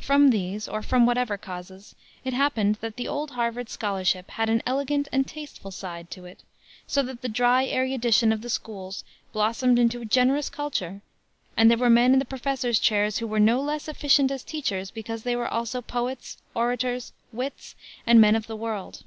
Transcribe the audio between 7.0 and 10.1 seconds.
that the dry erudition of the schools blossomed into a